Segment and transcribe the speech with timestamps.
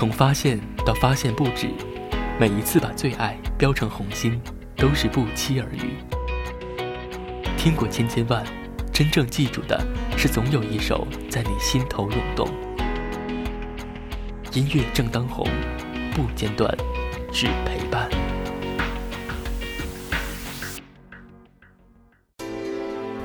[0.00, 1.68] 从发现到发现不止，
[2.38, 4.40] 每一次把最爱标成红心，
[4.74, 5.92] 都是不期而遇。
[7.58, 8.42] 听过千千万，
[8.90, 9.78] 真正记住的
[10.16, 12.48] 是总有一首在你心头涌动。
[14.54, 15.46] 音乐正当红，
[16.14, 16.74] 不间断，
[17.30, 18.08] 只陪伴。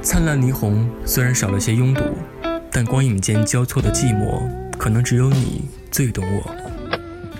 [0.00, 2.04] 灿烂霓虹虽然少了些拥堵，
[2.70, 4.48] 但光影间交错的寂寞，
[4.78, 6.54] 可能只有你最懂我。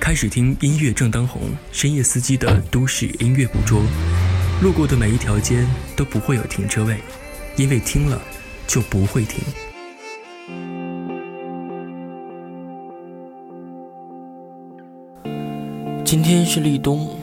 [0.01, 3.81] 开始听音乐正当红，深夜司机的都市音乐捕捉，
[4.63, 5.65] 路过的每一条街
[5.95, 6.99] 都不会有停车位，
[7.57, 8.21] 因为听了
[8.67, 9.41] 就不会停。
[16.05, 17.17] 今天是立冬，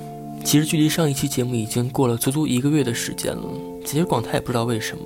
[0.45, 3.49] 其实距离上一期节目已经过了足足一个月的时间了。
[3.83, 5.03] 其实广泰也不知道为什么，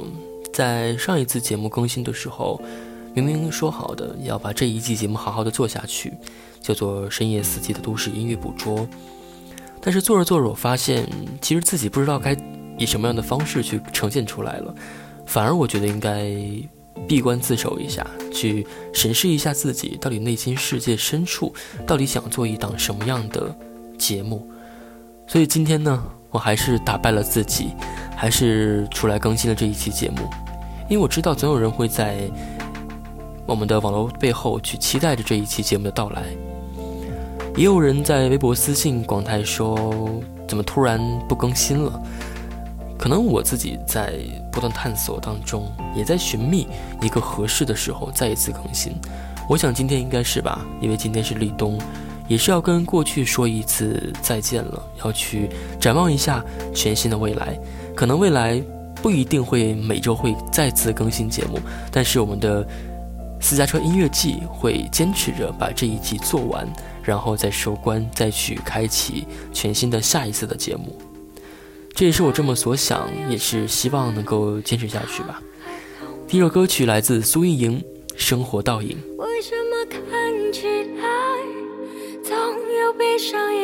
[0.54, 2.62] 在上一次节目更新的时候，
[3.14, 6.14] 明明说好的要把这一季节目好好的做下去，
[6.62, 8.88] 叫做深夜四季的都市音乐捕捉，
[9.82, 11.08] 但是做着做着，我发现
[11.42, 12.36] 其实自己不知道该
[12.78, 14.74] 以什么样的方式去呈现出来了，
[15.26, 16.32] 反而我觉得应该
[17.08, 21.54] 闭关自守一下，去审视一下自己到底内心世界深处
[21.86, 23.56] 到底想做一档什么样的。
[23.98, 24.50] 节目，
[25.28, 27.68] 所以今天呢，我还是打败了自己，
[28.16, 30.28] 还是出来更新了这一期节目，
[30.90, 32.28] 因为我知道总有人会在
[33.52, 36.24] 我们的网络背后去期待着这一期节目的到来。
[37.58, 40.10] 也有人在微博私信广泰说
[40.48, 42.02] ：“怎么突然不更新了？”
[42.98, 44.14] 可能我自己在
[44.52, 46.66] 不断探索当中，也在寻觅
[47.02, 48.94] 一个合适的时候再一次更新。
[49.50, 51.78] 我想今天应该是吧，因为今天是立冬。
[52.28, 56.42] 也是要跟过去说一次再见了，要去展望一下
[56.74, 57.60] 全新的未来。
[57.94, 58.64] 可能未来
[59.02, 61.60] 不一定会每周会再次更新节目，
[61.92, 62.66] 但是我们的
[63.42, 66.66] 私家车音乐季会坚持着把这一季做完，
[67.04, 70.98] 然后再收官，再去开启全新的下一次的节目。
[71.94, 75.42] 这也是我这么所想，也是希望能够坚持下去吧。
[76.28, 77.82] 第一首歌曲来自苏运莹，
[78.16, 78.98] 《生活倒影》。
[79.18, 80.68] 为什么看起
[81.02, 81.04] 来？
[82.24, 83.61] 总有闭上眼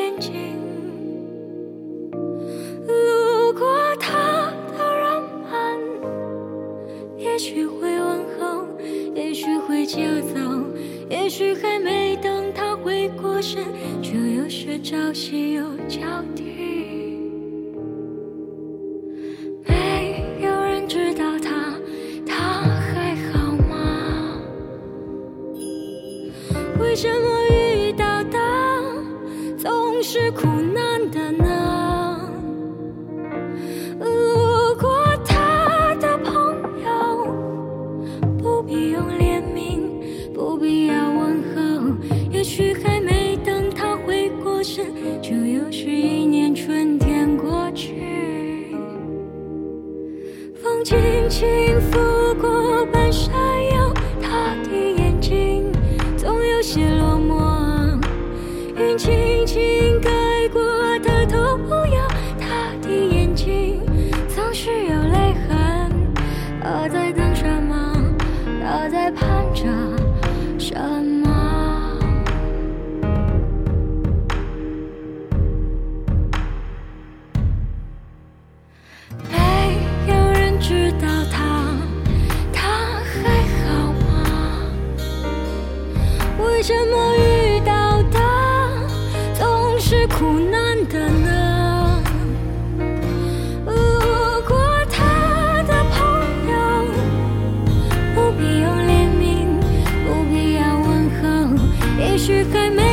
[9.97, 10.39] 要走，
[11.09, 13.63] 也许还没等他回过神，
[14.01, 15.99] 就又是朝夕又交
[16.35, 16.56] 替。
[102.27, 102.86] 许还没。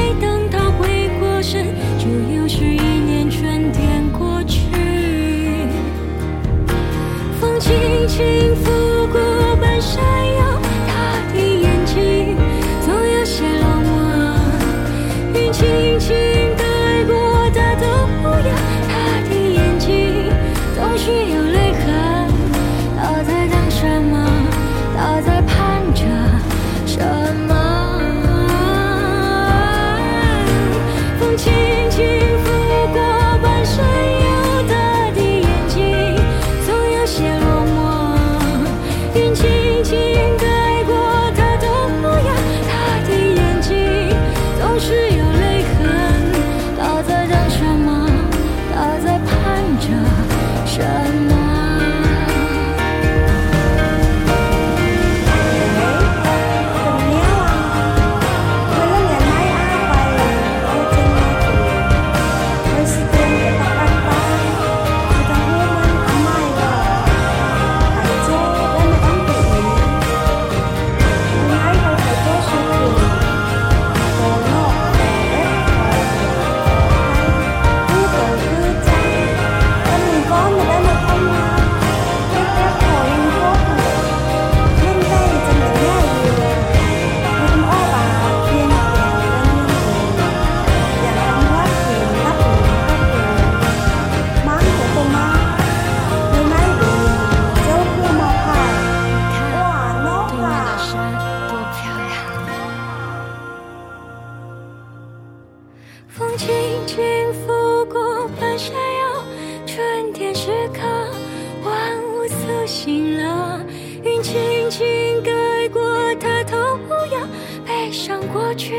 [118.35, 118.75] 过去，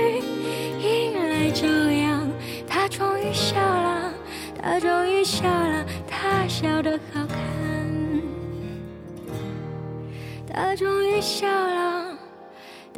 [0.81, 2.29] 迎来朝阳。
[2.67, 4.13] 他终于笑了，
[4.61, 7.39] 他终于笑了，他笑得好看。
[10.45, 12.17] 他终于笑了，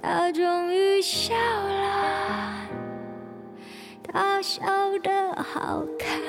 [0.01, 2.68] 他终于笑了，
[4.01, 4.65] 他笑
[5.04, 6.19] 得好看。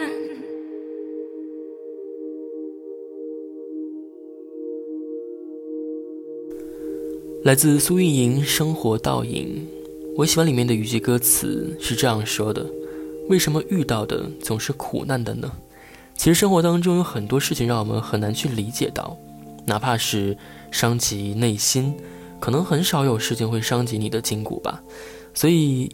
[7.45, 9.67] 来自苏运莹《生活倒影》，
[10.19, 12.67] 我喜欢里面的语句歌词是这样说的
[13.31, 15.49] ：“为什么遇到的总是苦难的呢？”
[16.19, 19.17] 其实生活当中有很多事情让我们很难去理解到，
[19.65, 20.37] 哪怕是
[20.73, 21.95] 伤及内心，
[22.41, 24.83] 可能很少有事情会伤及你的筋骨吧。
[25.35, 25.89] 所以，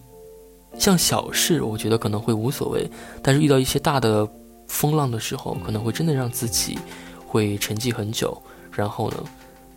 [0.78, 2.88] 像小事，我觉得可能会无所谓；
[3.22, 4.26] 但是遇到一些大的
[4.68, 6.78] 风浪的时候，可能会真的让自己
[7.26, 8.40] 会沉寂很久。
[8.72, 9.18] 然后呢？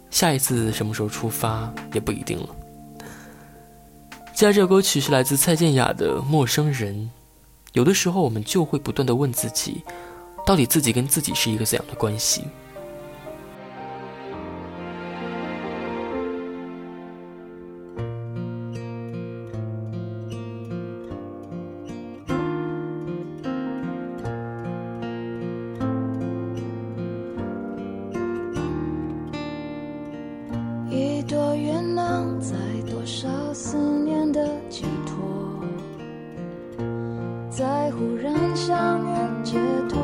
[0.09, 2.47] 下一次什么时候出发也不一定了。
[4.37, 6.93] 接下这首歌曲是来自蔡健雅的《陌生人》。
[7.73, 9.81] 有的时候，我们就会不断的问自己，
[10.45, 12.43] 到底自己跟自己是一个怎样的关系？
[37.57, 39.57] 在忽然想念解
[39.89, 39.99] 脱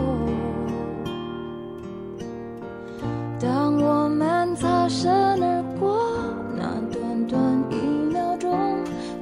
[3.40, 6.10] 当我们擦身而过
[6.58, 7.76] 那短短一
[8.12, 8.50] 秒钟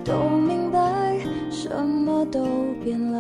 [0.06, 1.20] 都明白
[1.50, 2.46] 什么都
[2.82, 3.20] 变了。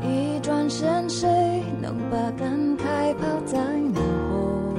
[0.00, 2.48] 一转身谁能把感
[2.78, 3.58] 慨抛在
[3.92, 4.74] 脑后？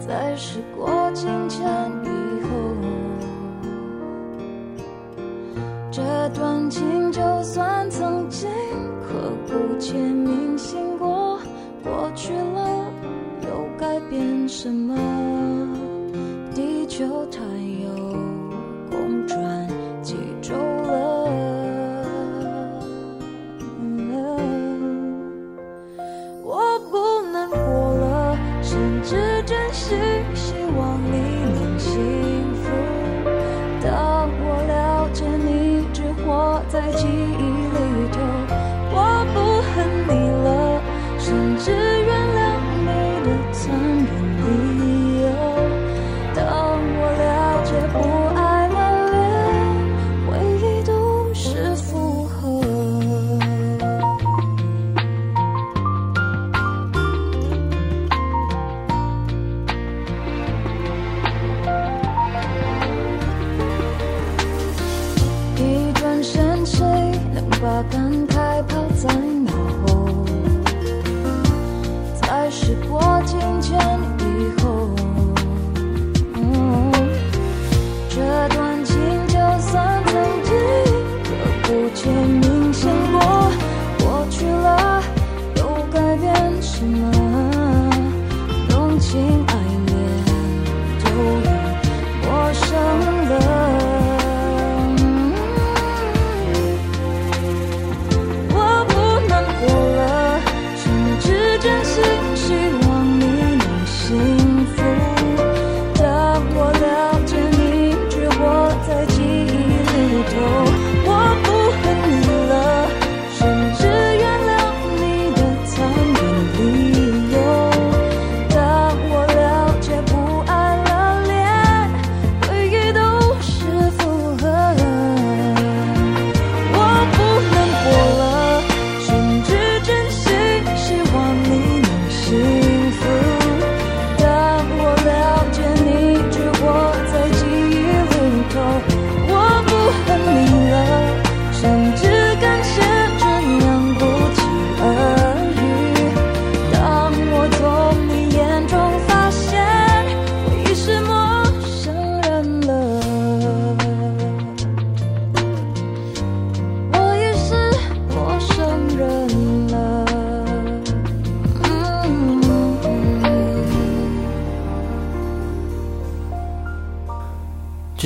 [0.00, 1.64] 再时过境迁
[6.30, 8.50] 这段情就算曾经
[9.00, 11.40] 刻骨铭心过，
[11.82, 12.84] 过去了
[13.46, 13.48] 又
[13.78, 14.94] 改变什么？
[16.54, 17.40] 地球它
[17.82, 17.88] 又
[18.90, 19.66] 公转
[20.02, 21.30] 几周了，
[26.44, 29.16] 我不难过了，甚至
[29.46, 29.96] 真心
[30.34, 31.27] 希望你。
[37.08, 37.47] see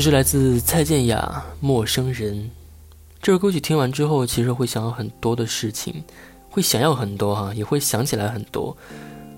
[0.02, 2.34] 这是来自蔡健雅《陌生人》
[3.22, 6.02] 这首歌曲，听完之后，其实会想很多的事情，
[6.50, 8.76] 会想要很多哈，也会想起来很多。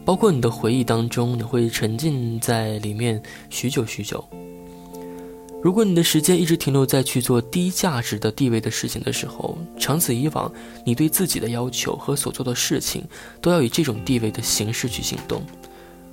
[0.07, 4.27] 包括你的回忆当中，你会沉浸在里面许久许久。
[5.63, 10.51] 如果你的时间一直停留在去做低价值的地位的事情的时候，长此以往，
[10.83, 13.05] 你对自己的要求和所做的事情
[13.43, 15.43] 都要以这种地位的形式去行动。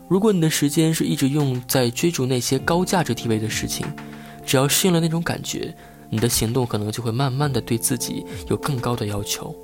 [0.09, 3.87] 如果你的时间是一直用在追逐那些高价值地位的事情，
[4.45, 5.73] 只要适应了那种感觉，
[6.09, 9.55] 你的行动可能就会慢慢的对自己有更高的要求。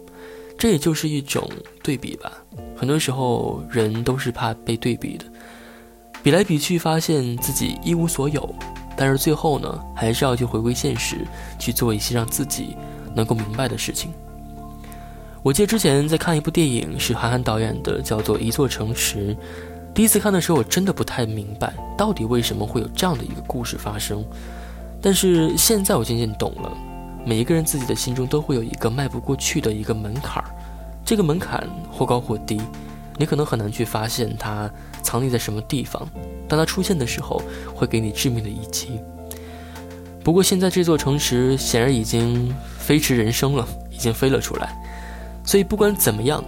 [0.57, 1.47] 这也就是一种
[1.83, 2.31] 对比吧。
[2.75, 5.25] 很多时候，人都是怕被对比的，
[6.23, 8.53] 比来比去，发现自己一无所有。
[8.95, 11.17] 但是最后呢，还是要去回归现实，
[11.59, 12.75] 去做一些让自己
[13.13, 14.11] 能够明白的事情。
[15.43, 19.35] 我记得之前在看一部电影，是韩寒导演的，叫做《一座城池》。
[19.93, 24.25] 第一次看的时候，我真的不太明白，到底为什么会有这样的一个故事发生。
[25.01, 26.71] 但是现在我渐渐懂了，
[27.25, 30.49] 每一个人自己的心中都会有一个迈不过去的一个门槛儿，
[31.05, 32.59] 这个门槛或高或低，
[33.17, 34.69] 你可能很难去发现它
[35.01, 36.07] 藏匿在什么地方。
[36.47, 37.41] 当它出现的时候，
[37.75, 38.99] 会给你致命的一击。
[40.23, 44.75] 不过现在这座城池显然已经飞驰人生了，已经飞了出来。
[45.45, 46.43] 所以不管怎么样，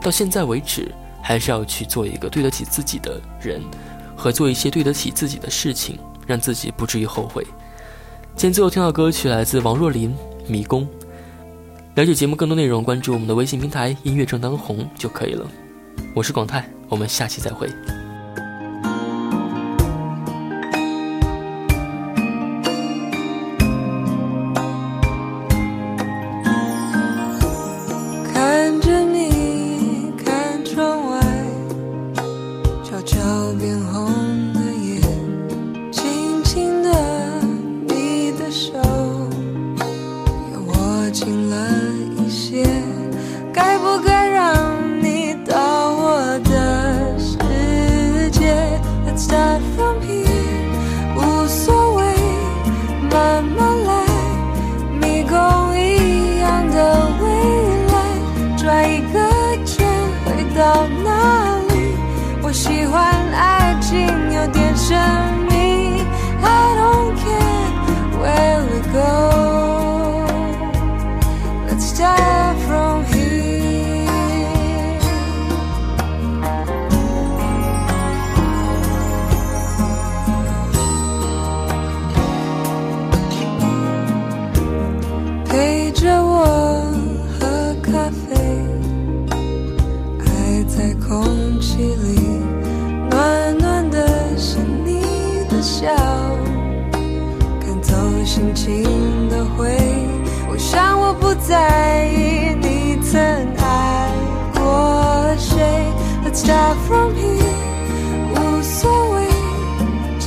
[0.00, 0.90] 到现在为止，
[1.20, 3.60] 还是要去做一个对得起自己的人，
[4.16, 7.46] 和做一些对得起自己的事情，让自己不至于后悔。
[8.38, 10.14] 今天最后听到歌曲来自王若琳
[10.48, 10.82] 《迷宫》。
[11.96, 15.44] 了解节目更多内容，关注我们的微信平台“音乐正当红”就可以了。
[16.14, 17.68] 我是广泰，我们下期再会。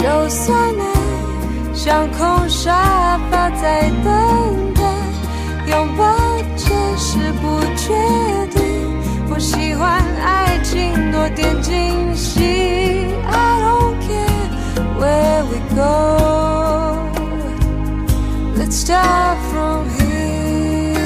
[0.02, 0.86] 就算爱
[1.76, 4.82] 像空沙发在等待，
[5.68, 6.04] 拥抱
[6.58, 6.66] 这
[6.98, 7.94] 是不确
[8.48, 8.62] 定。
[9.30, 12.42] 我喜欢爱情多点惊喜
[13.30, 14.50] ，I don't care
[15.00, 16.98] where we go，Let's
[18.84, 20.98] start from here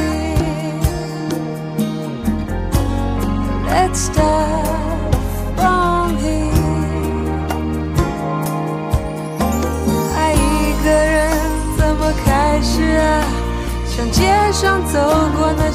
[3.68, 4.06] Let's。
[4.06, 4.55] start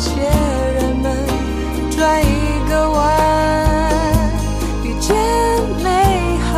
[0.00, 0.08] 些
[0.80, 1.14] 人们，
[1.90, 2.24] 转一
[2.70, 2.98] 个弯，
[4.82, 5.14] 遇见
[5.84, 6.56] 美好。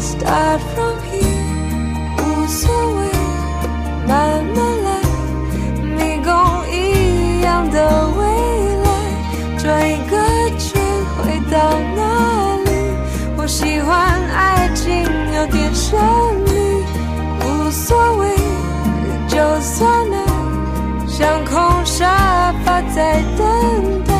[0.00, 1.46] Start from here，
[2.18, 2.98] 无所谓，
[4.08, 4.86] 慢慢来，
[5.80, 6.28] 迷宫
[6.72, 7.76] 一样的
[8.18, 8.20] 未
[8.82, 8.86] 来。
[9.58, 10.12] 转一个
[10.58, 10.66] 圈
[11.16, 11.56] 回到
[11.94, 12.00] 哪
[12.64, 12.68] 里？
[13.36, 13.88] 我喜欢
[14.34, 15.04] 爱情
[15.36, 15.96] 有点神
[22.80, 23.42] 我在等
[24.04, 24.14] 待，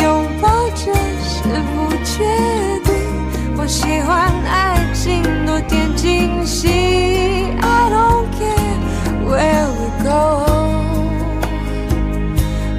[0.00, 0.06] 拥
[0.40, 1.42] 抱着是
[1.74, 2.14] 不确
[2.84, 2.94] 定。
[3.56, 6.68] 我喜欢爱情多点惊喜
[7.60, 8.78] ，I don't care
[9.26, 9.90] where we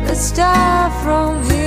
[0.05, 1.64] go，Let's start from here。